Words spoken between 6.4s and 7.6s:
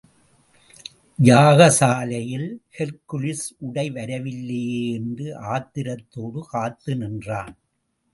காத்து நின்றான்.